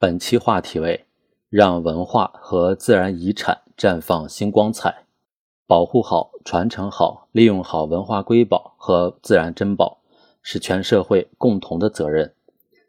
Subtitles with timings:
[0.00, 1.04] 本期话题为：
[1.50, 5.04] 让文化和自然遗产绽放新光彩，
[5.66, 10.00] 保护好、传承好、利用好文化瑰宝和自然珍宝，
[10.40, 12.32] 是全社会共同的责任。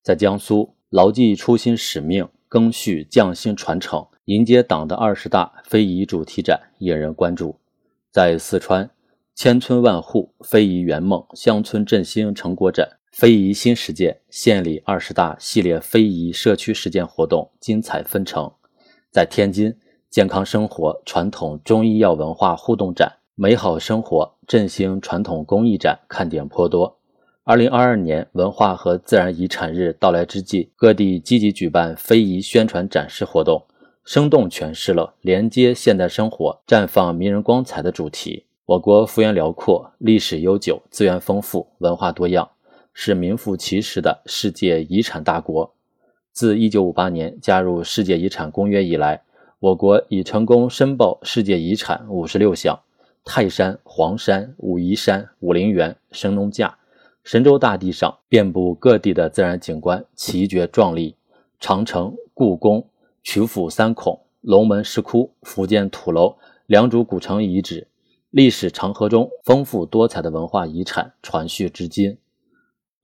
[0.00, 7.60] 在江苏，牢记初心使命，赓续匠心传承，迎接党的二十大非遗主题展引人关注。
[8.10, 8.88] 在四川。
[9.34, 18.50] 千村万户非遗圆梦乡村振兴成果展、非遗新实践县里二十大系列非遗社区实践活动精彩纷呈。
[19.12, 19.72] 在天津，
[20.10, 26.98] 健康生活传统中医药文化互动展、美好生活振兴传统工艺展看点颇多。
[27.44, 33.64] 二零二二年文化和自然遗产日到来之际，各地积极举办非遗宣传展示活动，
[34.04, 38.46] 生动诠释了连接现代生活、绽放迷人光彩的主题。
[38.66, 42.50] 我国幅员辽阔，历史悠久，资源丰富，文化多样，
[42.94, 45.74] 是名副其实的世界遗产大国。
[46.32, 49.22] 自1958年加入世界遗产公约以来，
[49.60, 52.80] 我国已成功申报世界遗产56项：
[53.24, 56.78] 泰山、黄山、武夷山、武陵源、神农架、
[57.22, 61.16] 神州大地上遍布各地的自然景观奇绝壮丽，
[61.60, 62.86] 长城、故宫、
[63.22, 67.88] 曲阜三孔、龙门石窟、福建土楼、良渚古城遗址。
[68.30, 72.18] 历史长河中丰富多彩的文化遗产传续至今，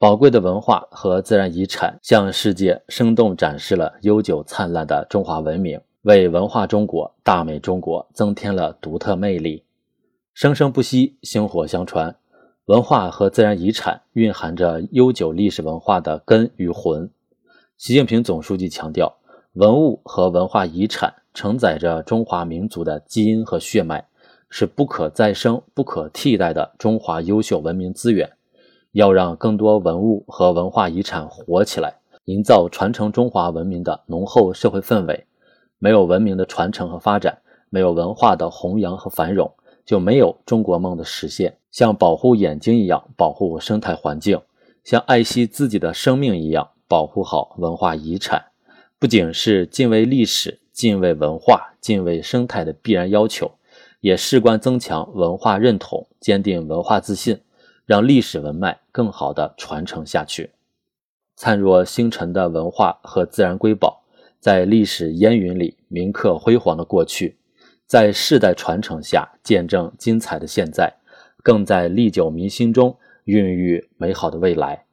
[0.00, 9.62] 宝贵的文化和自然遗产向世界生动展示了悠久灿烂的中华文明，为文化中国、大美中国增添了独特魅力。
[10.32, 12.16] 生生不息，薪火相传，
[12.64, 17.10] 文化和自然遗产蕴含着悠久历史文化的根与魂。
[17.76, 19.18] 习近平总书记强调，
[19.52, 24.06] 文物和文化遗产承载着中华民族的基因和血脉。
[24.48, 28.32] 是不可再生、不可替代的中华优秀文明资源，
[28.92, 35.26] 要让更多文物和文化遗产活起来，营造传承中华文明的浓厚社会氛围。
[35.78, 37.38] 没有文明的传承和发展，
[37.70, 39.52] 没有文化的弘扬和繁荣，
[39.86, 41.56] 就没有中国梦的实现。
[41.70, 44.40] 像保护眼睛一样保护生态环境，
[44.82, 48.46] 像爱惜自己的生命一样保护好文化遗产，
[48.98, 53.52] 不仅是敬畏历史、敬畏文化、敬畏生态的必然要求。
[54.00, 57.40] 也事关增强文化认同，坚定文化自信，
[57.90, 60.50] 让历史文脉更好地传承下去。
[61.34, 64.04] 灿若星辰的文化和自然瑰宝，
[64.38, 67.36] 在历史烟云里铭刻辉煌的过去，
[67.86, 70.98] 在世代传承下见证精彩的现在，
[71.42, 74.84] 更在历久弥新中孕育美好的未来。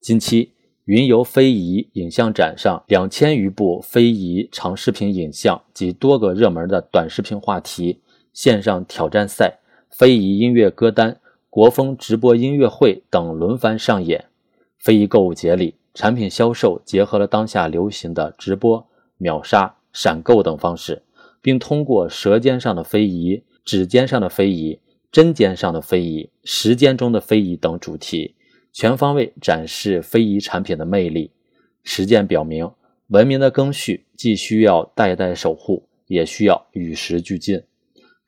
[0.00, 0.54] 近期，
[0.86, 8.00] 云游非遗影像展上两千余部非遗长视频影像及多个热门的短视频话题。
[8.32, 9.58] 线上挑战赛、
[9.90, 14.26] 非遗音乐歌单、国风直播音乐会等轮番上演。
[14.78, 21.02] 非遗购物节里，产品销售结合了当下流行的直播、秒杀、闪购等方式，
[21.42, 24.78] 并通过舌尖上的非遗、指尖上的非遗、
[25.10, 28.36] 针尖上的非遗、时间中的非遗等主题，
[28.72, 31.32] 全方位展示非遗产品的魅力。
[31.82, 32.70] 实践表明，
[33.08, 37.60] 文明的更续既需要代代守护，也需要与时俱进。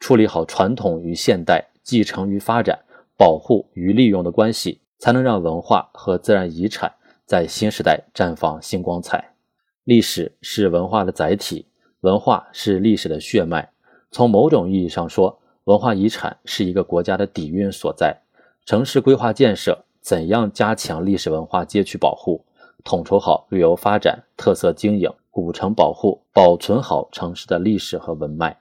[0.00, 2.80] 处理好传统与现代、继承与发展、
[3.22, 6.92] 保护与利用的关系，才能让文化和自然遗产
[7.24, 9.34] 在新时代绽放新光彩。
[9.84, 11.66] 历史是文化的载体，
[12.00, 13.70] 文化是历史的血脉。
[14.10, 18.22] 从某种意义上说，文化遗产是一个国家的底蕴所在。
[18.66, 22.44] 城市规划建设怎样加强历史文化街区保护，
[22.82, 28.58] 统筹好旅游发展、特色经营、古城保护，保存好城市的历史和文脉。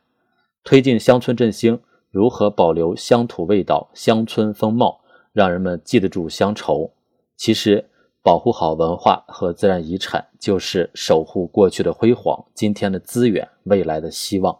[0.63, 1.79] 推进乡村振兴，
[2.11, 4.99] 如何保留乡土味道、乡村风貌，
[5.31, 6.91] 让人们记得住乡愁？
[7.37, 7.89] 其实，
[8.21, 14.59] 保护好文化和自然遗产，就是守护过去的辉煌、今天的资源、未来的希望。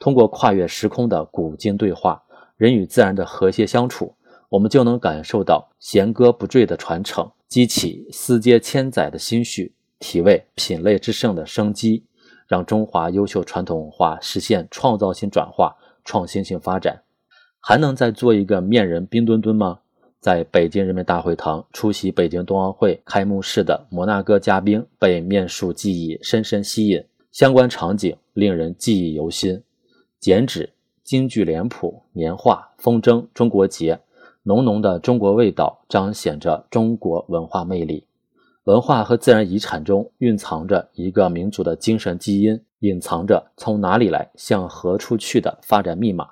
[0.00, 2.24] 通过跨越时空的古今对话，
[2.56, 4.14] 人与自然的和谐相处，
[4.48, 12.04] 我们就能感受到弦歌不坠的传承，激起思接千载的心绪，体味品类之盛的生机。
[12.48, 15.74] 让中华优秀传统文化实现创造性转化、
[16.06, 17.02] 创新性发展，
[17.60, 19.80] 还能再做一个面人冰墩墩吗？
[20.18, 29.62] 在北京人民大会堂出席北京冬奥会开幕式的摩纳哥嘉宾被面术技艺深深吸引，相关场景令人记忆犹新。
[30.18, 30.70] 剪纸、
[31.04, 34.00] 京剧脸谱、年画、风筝、中国结，
[34.42, 38.06] 浓浓的中国味道彰显着中国文化魅力。
[38.64, 46.28] 文化和自然遗产中蕴藏着一个民族的精神基因，隐藏着从哪里来向何处去的发展密码。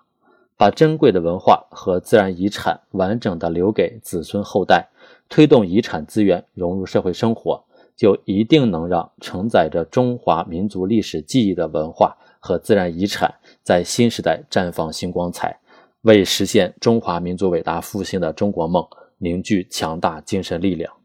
[0.56, 4.88] 把珍贵的文化和自然遗产完整的留给子孙后代，
[5.28, 7.60] 推动遗产资源融入社会生活，
[7.96, 13.34] 就一定能让承载着中华民族历史记忆的文化和自然遗产
[13.64, 15.58] 在新时代绽放新光彩，
[16.02, 18.86] 为实现中华民族伟大复兴的中国梦
[19.18, 21.03] 凝聚强大精神力量。